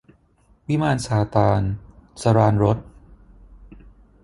[0.67, 1.61] วิมานซาตาน-
[2.21, 2.77] สราญรส